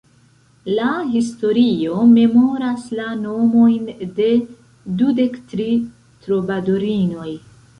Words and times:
La 0.77 0.85
historio 1.15 1.97
memoras 2.13 2.87
la 3.01 3.07
nomojn 3.19 3.85
de 4.21 4.31
dudek 5.03 5.39
tri 5.53 5.69
trobadorinoj. 6.25 7.31